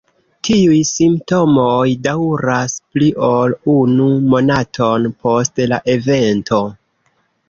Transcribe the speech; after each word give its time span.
Tiuj 0.47 0.77
simptomoj 0.91 1.83
daŭras 2.07 2.73
pli 2.95 3.09
ol 3.27 3.53
unu 3.73 4.07
monaton 4.31 5.05
post 5.27 5.63
la 5.73 5.79
evento. 5.95 6.63